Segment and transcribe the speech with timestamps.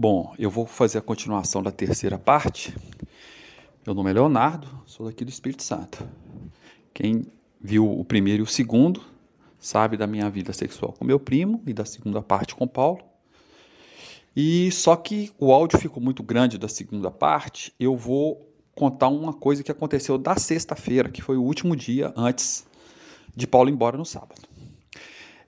[0.00, 2.72] Bom, eu vou fazer a continuação da terceira parte.
[3.84, 6.08] Meu nome é Leonardo, sou daqui do Espírito Santo.
[6.94, 7.26] Quem
[7.60, 9.02] viu o primeiro e o segundo
[9.58, 13.00] sabe da minha vida sexual com meu primo e da segunda parte com Paulo.
[14.36, 19.32] E só que o áudio ficou muito grande da segunda parte, eu vou contar uma
[19.32, 22.64] coisa que aconteceu da sexta-feira, que foi o último dia antes
[23.34, 24.42] de Paulo ir embora no sábado.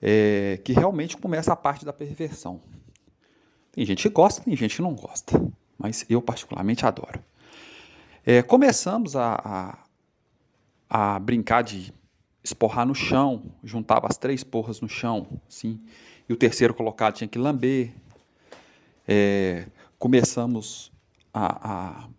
[0.01, 2.59] É, que realmente começa a parte da perversão.
[3.71, 5.41] Tem gente que gosta, tem gente que não gosta,
[5.77, 7.23] mas eu particularmente adoro.
[8.25, 9.41] É, começamos a,
[10.89, 11.93] a, a, brincar de
[12.43, 15.79] esporrar no chão, juntava as três porras no chão, assim,
[16.27, 17.93] e o terceiro colocado tinha que lamber.
[19.07, 19.67] É,
[19.97, 20.91] começamos
[21.33, 22.09] a, a,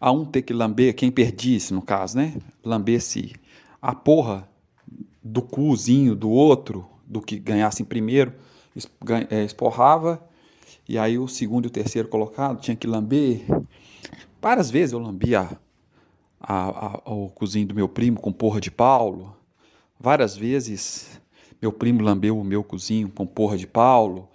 [0.00, 2.34] a, um ter que lamber, quem perdisse no caso, né?
[2.64, 3.34] Lambesse
[3.82, 4.48] a porra
[5.22, 8.32] do cuzinho do outro, do que ganhasse em primeiro,
[9.30, 10.22] é, esporrava
[10.88, 13.44] e aí o segundo e o terceiro colocado tinha que lamber.
[14.40, 15.58] Várias vezes eu lambia
[16.40, 19.34] a, a, o cozinho do meu primo com porra de Paulo.
[19.98, 21.20] Várias vezes
[21.60, 24.28] meu primo lambeu o meu cozinho com porra de Paulo.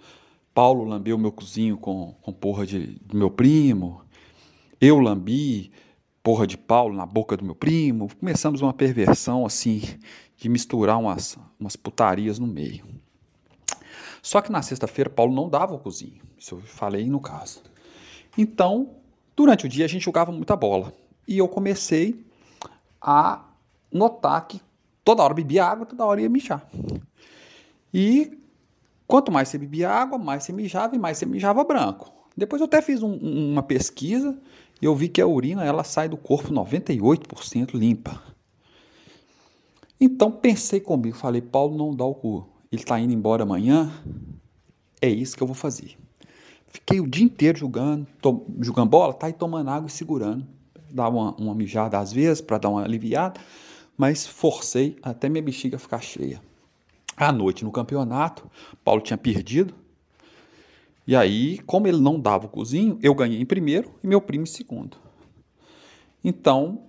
[0.52, 4.02] Paulo lambeu o meu cozinho com, com porra de, do meu primo.
[4.80, 5.70] Eu lambi
[6.22, 8.08] porra de Paulo na boca do meu primo.
[8.18, 9.80] Começamos uma perversão assim
[10.36, 12.84] de misturar umas, umas putarias no meio.
[14.22, 16.20] Só que na sexta-feira Paulo não dava o cozinho.
[16.38, 17.62] Isso eu falei no caso.
[18.36, 18.96] Então,
[19.36, 20.92] durante o dia a gente jogava muita bola.
[21.26, 22.24] E eu comecei
[23.00, 23.44] a
[23.90, 24.60] notar que
[25.04, 26.66] toda hora bebia água, toda hora ia mijar.
[27.92, 28.38] E
[29.06, 32.12] quanto mais você bebia água, mais você mijava e mais você mijava branco.
[32.36, 33.14] Depois eu até fiz um,
[33.52, 34.38] uma pesquisa
[34.80, 38.22] e eu vi que a urina ela sai do corpo 98% limpa.
[40.00, 43.92] Então pensei comigo, falei, Paulo não dá o cu ele está indo embora amanhã,
[45.00, 45.96] é isso que eu vou fazer.
[46.66, 48.06] Fiquei o dia inteiro jogando,
[48.60, 50.46] jogando bola, tá aí tomando água e segurando.
[50.88, 53.40] Dava uma, uma mijada às vezes para dar uma aliviada,
[53.96, 56.40] mas forcei até minha bexiga ficar cheia.
[57.16, 58.48] À noite no campeonato,
[58.84, 59.74] Paulo tinha perdido.
[61.06, 64.44] E aí, como ele não dava o cozinho, eu ganhei em primeiro e meu primo
[64.44, 64.96] em segundo.
[66.22, 66.84] Então,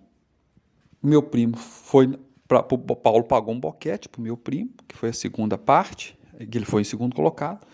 [1.02, 2.20] meu primo foi
[2.51, 6.57] pra, Paulo pagou um boquete para o meu primo, que foi a segunda parte, que
[6.57, 7.66] ele foi em segundo colocado,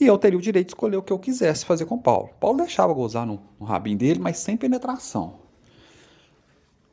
[0.00, 2.30] e eu teria o direito de escolher o que eu quisesse fazer com o Paulo.
[2.40, 5.38] Paulo deixava gozar no, no rabinho dele, mas sem penetração.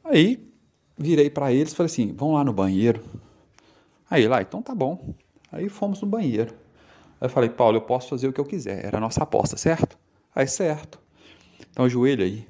[0.04, 0.48] Aí
[0.96, 3.04] virei para eles e falei assim: vão lá no banheiro.
[4.08, 5.16] Aí lá, então tá bom.
[5.52, 6.54] Aí fomos no banheiro.
[7.20, 8.86] Aí eu falei, Paulo, eu posso fazer o que eu quiser.
[8.86, 9.98] Era a nossa aposta, certo?
[10.36, 11.00] Aí, certo.
[11.72, 12.48] Então ajoelha aí.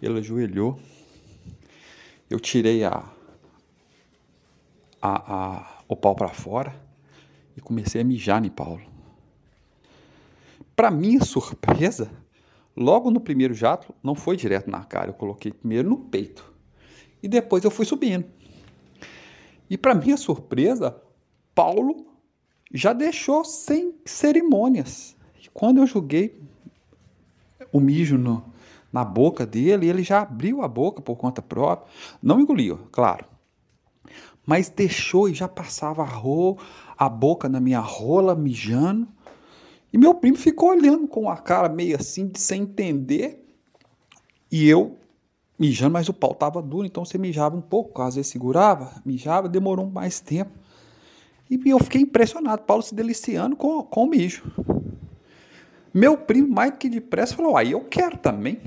[0.00, 0.78] Ele ajoelhou.
[2.30, 3.04] Eu tirei a,
[5.04, 6.74] a, a, o pau para fora
[7.54, 8.80] e comecei a mijar em Paulo.
[10.74, 12.10] Para minha surpresa,
[12.74, 16.50] logo no primeiro jato, não foi direto na cara, eu coloquei primeiro no peito.
[17.22, 18.24] E depois eu fui subindo.
[19.68, 20.96] E para minha surpresa,
[21.54, 22.06] Paulo
[22.72, 25.14] já deixou sem cerimônias.
[25.42, 26.42] E quando eu joguei
[27.70, 28.42] o mijo no,
[28.90, 31.92] na boca dele, ele já abriu a boca por conta própria.
[32.22, 33.34] Não engoliu, claro
[34.46, 36.58] mas deixou e já passava a, ro,
[36.96, 39.08] a boca na minha rola, mijando.
[39.92, 43.44] E meu primo ficou olhando com a cara meio assim, de sem entender.
[44.50, 44.96] E eu
[45.58, 49.48] mijando, mas o pau estava duro, então você mijava um pouco, às vezes segurava, mijava,
[49.48, 50.50] demorou mais tempo.
[51.48, 54.44] E eu fiquei impressionado, Paulo se deliciando com, com o mijo.
[55.92, 58.60] Meu primo, mais que depressa, falou: aí eu quero também.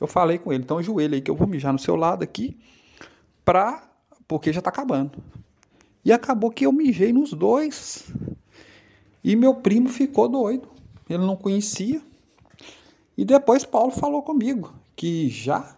[0.00, 2.56] Eu falei com ele, então ajoelha aí que eu vou mijar no seu lado aqui,
[3.44, 3.87] para
[4.28, 5.18] porque já está acabando.
[6.04, 8.04] E acabou que eu mijei nos dois.
[9.24, 10.68] E meu primo ficou doido.
[11.08, 12.02] Ele não conhecia.
[13.16, 15.76] E depois Paulo falou comigo que já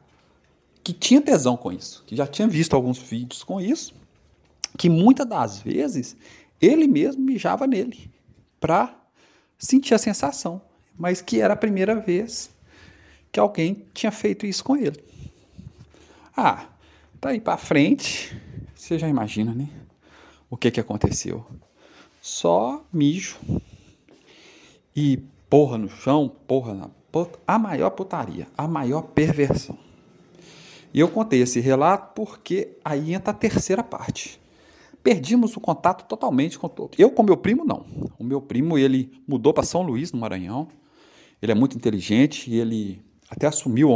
[0.82, 3.94] que tinha tesão com isso, que já tinha visto alguns vídeos com isso,
[4.78, 6.16] que muitas das vezes
[6.60, 8.10] ele mesmo mijava nele
[8.58, 8.94] para
[9.58, 10.60] sentir a sensação,
[10.98, 12.50] mas que era a primeira vez
[13.30, 15.02] que alguém tinha feito isso com ele.
[16.36, 16.66] Ah,
[17.20, 18.34] Daí para frente,
[18.74, 19.68] você já imagina, né?
[20.48, 21.44] O que que aconteceu?
[22.22, 23.36] Só mijo
[24.96, 25.18] e
[25.50, 26.88] porra no chão, porra na
[27.46, 29.76] a maior putaria, a maior perversão.
[30.94, 34.40] E eu contei esse relato porque aí entra a terceira parte.
[35.02, 36.92] Perdimos o contato totalmente com todo.
[36.96, 37.84] Eu com meu primo não.
[38.18, 40.68] O meu primo ele mudou para São Luís, no Maranhão.
[41.42, 43.94] Ele é muito inteligente e ele até assumiu a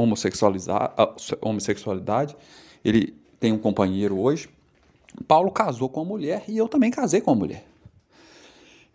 [1.40, 2.36] homossexualidade
[2.84, 4.48] ele tem um companheiro hoje.
[5.26, 7.64] Paulo casou com uma mulher e eu também casei com uma mulher.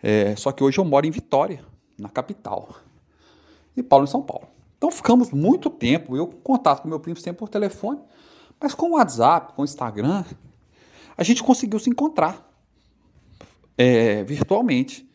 [0.02, 1.64] É, só que hoje eu moro em Vitória,
[1.98, 2.76] na capital.
[3.76, 4.48] e Paulo em São Paulo.
[4.78, 8.00] Então ficamos muito tempo, eu contato com meu primo sempre por telefone,
[8.60, 10.24] mas com o WhatsApp, com o Instagram,
[11.18, 12.50] a gente conseguiu se encontrar
[13.78, 15.10] é, virtualmente.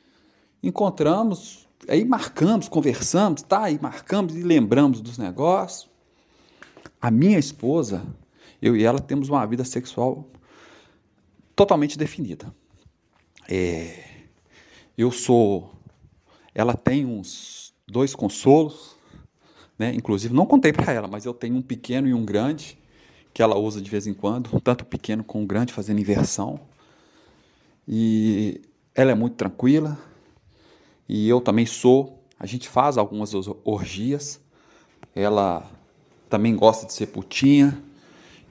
[0.63, 3.65] Encontramos, aí marcamos, conversamos, tá?
[3.65, 5.91] Aí marcamos e lembramos dos negócios.
[7.01, 8.03] A minha esposa,
[8.61, 10.29] eu e ela temos uma vida sexual
[11.55, 12.55] totalmente definida.
[13.49, 14.05] É,
[14.97, 15.71] eu sou.
[16.55, 18.97] Ela tem uns dois consolos,
[19.79, 19.93] né?
[19.95, 22.79] Inclusive, não contei para ela, mas eu tenho um pequeno e um grande
[23.33, 26.61] que ela usa de vez em quando, tanto pequeno como grande, fazendo inversão.
[27.87, 28.63] E
[28.95, 29.99] ela é muito tranquila,
[31.09, 32.23] e eu também sou.
[32.39, 33.33] A gente faz algumas
[33.65, 34.41] orgias.
[35.15, 35.69] Ela
[36.29, 37.83] também gosta de ser putinha,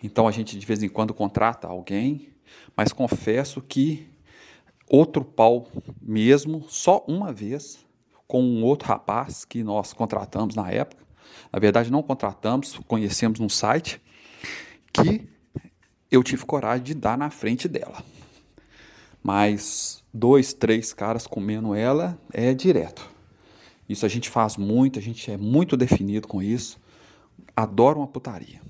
[0.03, 2.29] então a gente de vez em quando contrata alguém,
[2.75, 4.07] mas confesso que
[4.87, 5.67] outro pau
[6.01, 7.83] mesmo, só uma vez,
[8.27, 11.03] com um outro rapaz que nós contratamos na época.
[11.51, 14.01] Na verdade, não contratamos, conhecemos num site
[14.91, 15.27] que
[16.11, 18.03] eu tive coragem de dar na frente dela.
[19.21, 23.09] Mas dois, três caras comendo ela é direto.
[23.87, 26.79] Isso a gente faz muito, a gente é muito definido com isso.
[27.55, 28.61] Adoro uma putaria.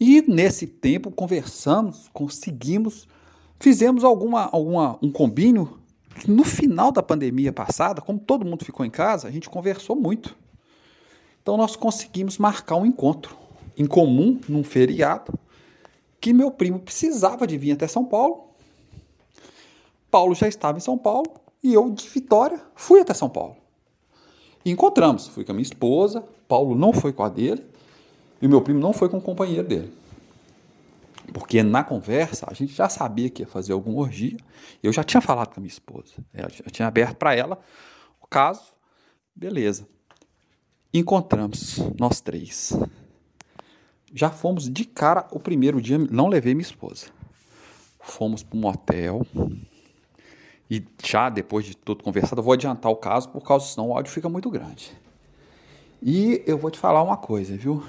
[0.00, 3.06] E nesse tempo conversamos, conseguimos,
[3.60, 5.78] fizemos alguma, alguma um combinho.
[6.26, 10.34] No final da pandemia passada, como todo mundo ficou em casa, a gente conversou muito.
[11.42, 13.36] Então nós conseguimos marcar um encontro
[13.76, 15.38] em comum num feriado
[16.18, 18.48] que meu primo precisava de vir até São Paulo.
[20.10, 21.30] Paulo já estava em São Paulo
[21.62, 23.56] e eu de Vitória fui até São Paulo.
[24.64, 27.69] E encontramos, fui com a minha esposa, Paulo não foi com a dele
[28.40, 29.92] e o meu primo não foi com o companheiro dele.
[31.32, 34.36] Porque na conversa a gente já sabia que ia fazer alguma orgia.
[34.82, 36.14] Eu já tinha falado com a minha esposa.
[36.34, 37.60] Eu tinha aberto para ela
[38.20, 38.72] o caso.
[39.34, 39.86] Beleza.
[40.92, 42.76] Encontramos nós três
[44.12, 47.06] já fomos de cara o primeiro dia, não levei minha esposa.
[48.00, 49.26] Fomos para um motel.
[50.70, 53.94] E já depois de tudo conversado, eu vou adiantar o caso, por causa senão o
[53.94, 54.92] áudio fica muito grande.
[56.02, 57.84] E eu vou te falar uma coisa, viu?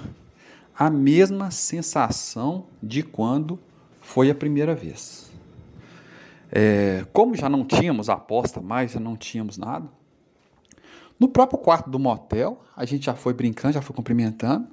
[0.78, 3.58] A mesma sensação de quando
[4.00, 5.30] foi a primeira vez.
[6.50, 9.88] É, como já não tínhamos aposta mais, já não tínhamos nada,
[11.22, 14.66] no próprio quarto do motel, a gente já foi brincando, já foi cumprimentando.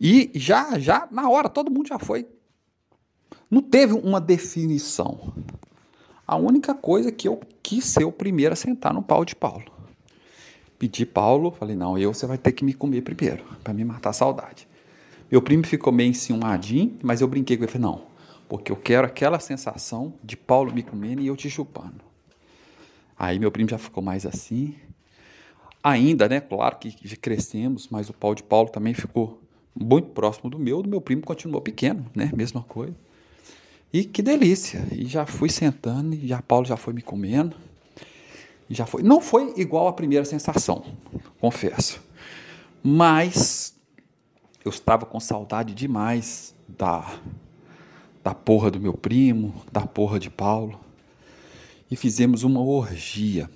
[0.00, 2.26] E já, já, na hora, todo mundo já foi.
[3.48, 5.32] Não teve uma definição.
[6.26, 9.64] A única coisa que eu quis ser o primeiro a sentar no pau de Paulo.
[10.80, 14.10] Pedi Paulo, falei, não, eu você vai ter que me comer primeiro, para me matar
[14.10, 14.68] a saudade.
[15.30, 18.02] Meu primo ficou meio enciumadinho, mas eu brinquei com ele, falei, não,
[18.48, 22.00] porque eu quero aquela sensação de Paulo me comendo e eu te chupando.
[23.18, 24.74] Aí meu primo já ficou mais assim.
[25.82, 29.40] Ainda, né, claro que crescemos, mas o pau de Paulo também ficou
[29.74, 32.30] muito próximo do meu, do meu primo continuou pequeno, né?
[32.34, 32.94] Mesma coisa.
[33.92, 34.86] E que delícia!
[34.90, 37.56] E já fui sentando, e já Paulo já foi me comendo.
[38.68, 39.02] Já foi.
[39.02, 40.84] Não foi igual a primeira sensação,
[41.40, 42.00] confesso.
[42.82, 43.75] Mas
[44.66, 47.18] eu estava com saudade demais da
[48.22, 50.80] da porra do meu primo, da porra de Paulo.
[51.88, 53.48] E fizemos uma orgia.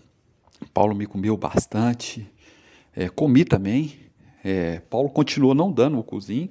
[0.73, 2.31] Paulo me comeu bastante.
[2.95, 3.99] É, comi também,
[4.45, 6.49] é, Paulo continuou não dando o cozinho.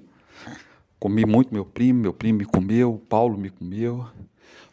[0.99, 4.05] Comi muito meu primo, meu primo me comeu, Paulo me comeu.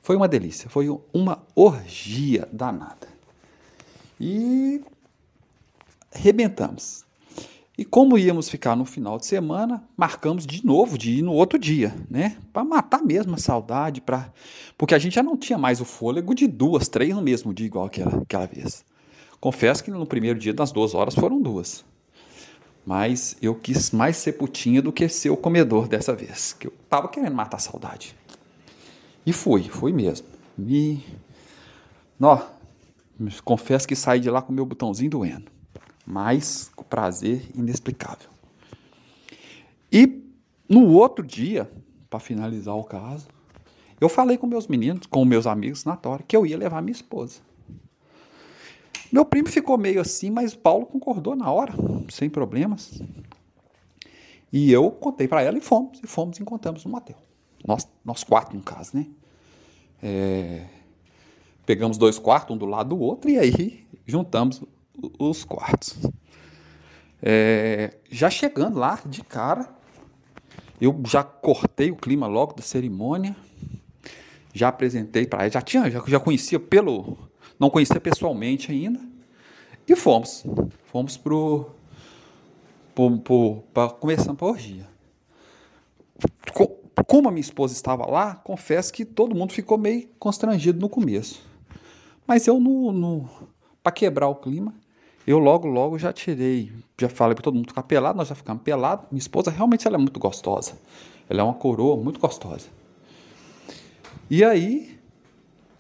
[0.03, 3.07] Foi uma delícia, foi uma orgia danada.
[4.21, 4.83] E
[6.13, 7.06] rebentamos.
[7.79, 11.59] E como íamos ficar no final de semana, marcamos de novo de ir no outro
[11.59, 12.39] dia, né?
[12.51, 14.33] Para matar mesmo a saudade, pra...
[14.79, 17.67] porque a gente já não tinha mais o fôlego de duas, três no mesmo dia,
[17.67, 18.83] igual aquela, aquela vez.
[19.39, 21.85] Confesso que no primeiro dia, das duas horas, foram duas.
[22.87, 26.73] Mas eu quis mais ser putinha do que ser o comedor dessa vez, que eu
[26.89, 28.17] tava querendo matar a saudade.
[29.27, 30.27] E fui, fui mesmo.
[30.57, 31.05] Me.
[32.19, 32.41] Nó,
[33.45, 35.56] confesso que saí de lá com meu botãozinho doendo.
[36.07, 38.31] Mas com prazer inexplicável.
[39.91, 40.23] E
[40.69, 41.71] no outro dia,
[42.09, 43.27] para finalizar o caso,
[44.01, 46.93] eu falei com meus meninos, com meus amigos na Tora, que eu ia levar minha
[46.93, 47.41] esposa.
[49.11, 51.73] Meu primo ficou meio assim, mas Paulo concordou na hora,
[52.11, 53.01] sem problemas.
[54.53, 57.17] E eu contei para ela e fomos, e fomos e encontramos no motel.
[57.67, 59.07] Nós, nós quatro, no caso, né?
[60.03, 60.67] É,
[61.65, 64.63] pegamos dois quartos, um do lado do outro, e aí juntamos
[65.19, 65.97] os quartos.
[67.23, 69.69] É, já chegando lá, de cara,
[70.81, 73.35] eu já cortei o clima logo da cerimônia,
[74.53, 77.19] já apresentei para ela, já tinha, já, já conhecia pelo,
[77.59, 79.01] não conhecia pessoalmente ainda.
[79.89, 80.45] E fomos.
[80.87, 81.71] fomos pro,
[82.95, 84.87] pro, pro pra, começando para orgia.
[87.07, 91.41] Como a minha esposa estava lá, confesso que todo mundo ficou meio constrangido no começo.
[92.27, 93.29] Mas eu, no
[93.83, 94.75] para quebrar o clima,
[95.27, 98.63] eu logo, logo já tirei, já falei para todo mundo ficar pelado, nós já ficamos
[98.63, 99.07] pelados.
[99.11, 100.79] Minha esposa realmente ela é muito gostosa.
[101.29, 102.69] Ela é uma coroa muito gostosa.
[104.31, 104.99] E aí,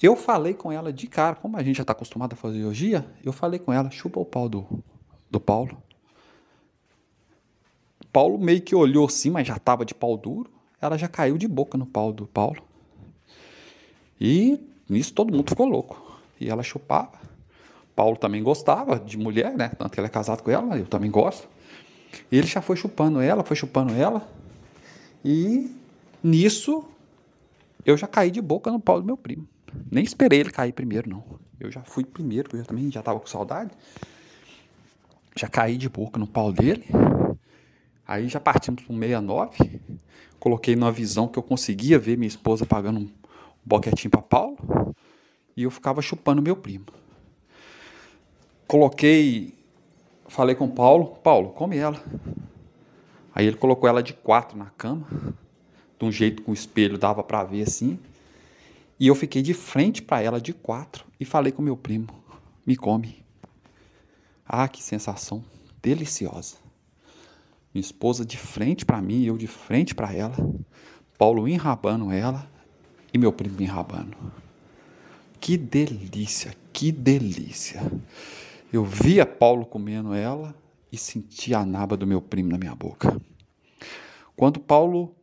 [0.03, 3.07] eu falei com ela de cara, como a gente já está acostumado a fazer orgia,
[3.25, 4.67] eu falei com ela, chupa o pau do,
[5.31, 5.81] do Paulo.
[8.13, 10.51] Paulo meio que olhou assim, mas já estava de pau duro.
[10.81, 12.63] Ela já caiu de boca no pau do Paulo.
[14.21, 16.19] E nisso todo mundo ficou louco.
[16.41, 17.26] E ela chupava.
[17.97, 19.71] Paulo também gostava de mulher, né?
[19.71, 21.49] Tanto que ele é casado com ela, eu também gosto.
[22.31, 24.29] E ele já foi chupando ela, foi chupando ela.
[25.25, 25.75] E
[26.23, 26.85] nisso
[27.87, 29.49] eu já caí de boca no pau do meu primo.
[29.91, 31.25] Nem esperei ele cair primeiro, não.
[31.59, 33.71] Eu já fui primeiro, porque eu também já estava com saudade.
[35.35, 36.85] Já caí de boca no pau dele.
[38.07, 39.81] Aí já partimos para 69.
[40.39, 43.09] Coloquei numa visão que eu conseguia ver minha esposa pagando um
[43.65, 44.95] boquetinho para Paulo.
[45.57, 46.87] E eu ficava chupando meu primo.
[48.67, 49.55] Coloquei.
[50.29, 52.03] Falei com Paulo: Paulo, come ela.
[53.35, 55.07] Aí ele colocou ela de quatro na cama.
[55.99, 57.99] De um jeito que o espelho dava para ver assim.
[58.99, 62.09] E eu fiquei de frente para ela de quatro e falei com meu primo:
[62.67, 63.25] me come.
[64.45, 65.45] Ah, que sensação
[65.83, 66.57] deliciosa.
[67.73, 70.35] Minha esposa de frente para mim, eu de frente para ela.
[71.19, 72.49] Paulo enrabando ela
[73.13, 74.17] e meu primo enrabando.
[75.39, 77.83] Que delícia, que delícia.
[78.77, 80.55] Eu via Paulo comendo ela
[80.93, 83.19] e sentia a naba do meu primo na minha boca.
[84.37, 85.17] Quando Paulo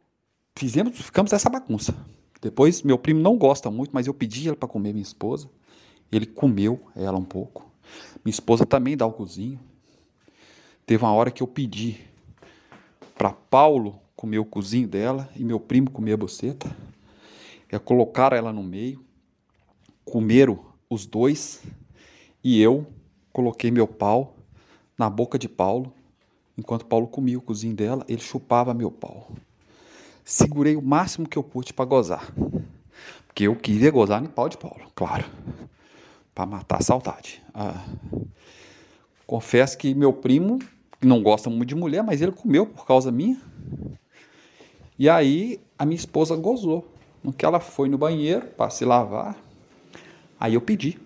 [0.56, 1.96] fizemos, ficamos nessa bagunça.
[2.42, 5.48] Depois, meu primo não gosta muito, mas eu pedi para comer minha esposa.
[6.12, 7.72] Ele comeu ela um pouco.
[8.26, 9.60] Minha esposa também dá o cozinho.
[10.84, 12.00] Teve uma hora que eu pedi
[13.14, 16.76] para Paulo comer o cozinho dela e meu primo comer a boceta.
[17.70, 19.06] É colocaram ela no meio,
[20.04, 21.62] comeram os dois
[22.44, 22.88] e eu
[23.34, 24.36] coloquei meu pau
[24.98, 25.92] na boca de Paulo.
[26.58, 29.32] Enquanto Paulo comia o cozinho dela, ele chupava meu pau
[30.24, 32.34] segurei o máximo que eu pude para gozar.
[33.28, 35.26] Porque eu queria gozar no pau de Paulo, claro.
[36.34, 37.42] Para matar a saudade.
[37.54, 37.84] Ah,
[39.28, 40.60] confesso que meu primo
[41.02, 43.40] não gosta muito de mulher, mas ele comeu por causa minha.
[44.98, 46.88] E aí a minha esposa gozou.
[47.24, 49.38] No que ela foi no banheiro para se lavar,
[50.38, 51.00] aí eu pedi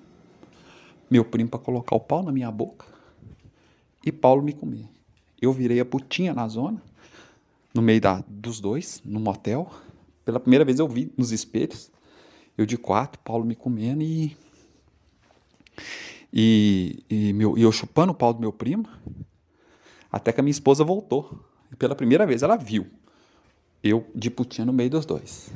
[1.09, 2.85] meu primo para colocar o pau na minha boca
[4.05, 4.85] e Paulo me comer.
[5.41, 6.81] Eu virei a putinha na zona
[7.73, 9.69] no meio da, dos dois, no motel.
[10.25, 11.91] Pela primeira vez eu vi nos espelhos.
[12.57, 14.35] Eu de quatro, Paulo me comendo e.
[16.33, 18.87] E, e, meu, e eu chupando o pau do meu primo.
[20.11, 21.39] Até que a minha esposa voltou.
[21.71, 22.87] E pela primeira vez ela viu.
[23.83, 25.51] Eu de putinha no meio dos dois.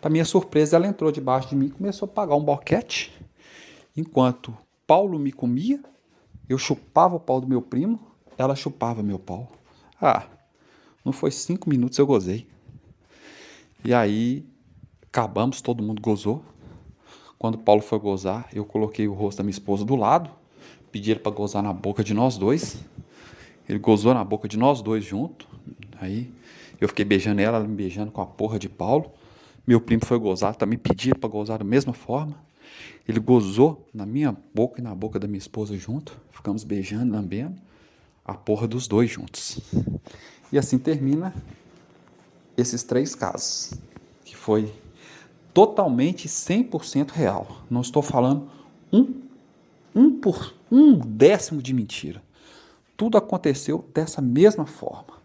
[0.00, 3.12] Para minha surpresa, ela entrou debaixo de mim e começou a pagar um boquete.
[4.00, 5.78] Enquanto Paulo me comia,
[6.48, 8.00] eu chupava o pau do meu primo,
[8.38, 9.52] ela chupava meu pau.
[10.00, 10.26] Ah,
[11.04, 12.46] não foi cinco minutos eu gozei.
[13.84, 14.42] E aí
[15.06, 16.42] acabamos, todo mundo gozou.
[17.38, 20.30] Quando Paulo foi gozar, eu coloquei o rosto da minha esposa do lado,
[20.90, 22.82] pedi ele para gozar na boca de nós dois.
[23.68, 25.46] Ele gozou na boca de nós dois junto.
[26.00, 26.32] Aí
[26.80, 29.12] eu fiquei beijando ela, ela me beijando com a porra de Paulo.
[29.66, 32.48] Meu primo foi gozar, também pedi para gozar da mesma forma.
[33.08, 36.16] Ele gozou na minha boca e na boca da minha esposa junto.
[36.30, 37.56] Ficamos beijando, lambendo
[38.24, 39.60] a porra dos dois juntos.
[40.52, 41.34] E assim termina
[42.56, 43.74] esses três casos,
[44.24, 44.72] que foi
[45.52, 47.64] totalmente 100% real.
[47.68, 48.48] Não estou falando
[48.92, 49.22] um,
[49.94, 52.22] um, por, um décimo de mentira.
[52.96, 55.18] Tudo aconteceu dessa mesma forma.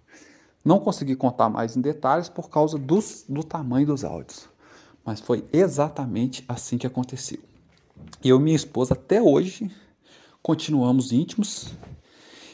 [0.63, 4.49] Não consegui contar mais em detalhes por causa dos, do tamanho dos áudios.
[5.05, 7.39] Mas foi exatamente assim que aconteceu.
[8.23, 9.71] Eu e minha esposa até hoje
[10.41, 11.73] continuamos íntimos.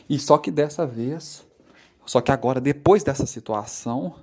[0.10, 1.46] E só que dessa vez
[2.06, 4.16] só que agora, depois dessa situação,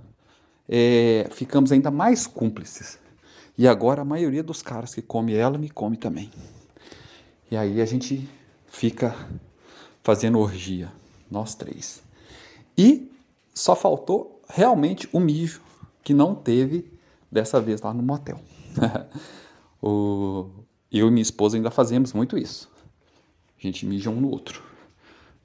[0.68, 2.98] é, ficamos ainda mais cúmplices.
[3.56, 6.30] E agora a maioria dos caras que come ela me come também.
[7.50, 8.28] E aí a gente
[8.66, 9.16] fica
[10.02, 10.92] fazendo orgia,
[11.30, 12.02] nós três.
[12.76, 13.10] E
[13.54, 15.62] só faltou realmente o mijo,
[16.02, 16.84] que não teve
[17.30, 18.40] dessa vez lá no motel.
[19.82, 20.48] o,
[20.90, 22.70] eu e minha esposa ainda fazemos muito isso.
[23.58, 24.68] A gente mija um no outro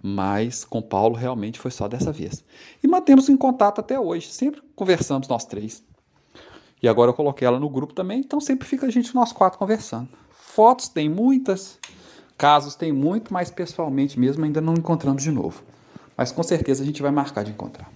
[0.06, 2.44] mas com Paulo realmente foi só dessa vez.
[2.84, 5.82] E mantemos em contato até hoje, sempre conversamos nós três.
[6.82, 9.58] E agora eu coloquei ela no grupo também, então sempre fica a gente nós quatro
[9.58, 10.10] conversando.
[10.30, 11.80] Fotos tem muitas,
[12.38, 15.63] Casos tem muito, mas pessoalmente mesmo ainda não encontramos de novo.
[16.18, 17.90] Mas com certeza a gente vai marcar de encontrar.